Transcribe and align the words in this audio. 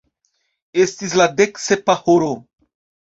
Estis 0.85 1.13
la 1.21 1.27
dek 1.41 1.63
sepa 1.67 1.97
horo. 2.07 2.33